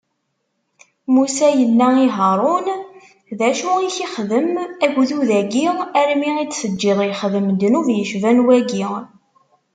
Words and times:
Musa 1.13 1.47
yenna 1.57 1.87
i 2.05 2.07
Haṛun: 2.17 2.67
D 3.37 3.39
acu 3.49 3.69
i 3.87 3.89
k-ixdem 3.95 4.49
ugdud-agi 4.85 5.65
armi 6.01 6.31
i 6.43 6.45
t-teǧǧiḍ 6.47 6.99
ixdem 7.11 7.47
ddnub 7.53 7.87
yecban 7.91 8.37
wagi? 8.47 8.85